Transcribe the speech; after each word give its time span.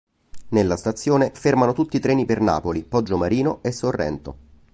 Nella 0.49 0.77
stazione 0.77 1.29
fermano 1.31 1.73
tutti 1.73 1.97
i 1.97 1.99
treni 1.99 2.25
per 2.25 2.41
Napoli, 2.41 2.83
Poggiomarino 2.83 3.59
e 3.61 3.71
Sorrento. 3.71 4.37